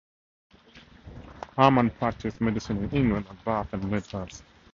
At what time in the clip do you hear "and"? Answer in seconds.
3.73-3.87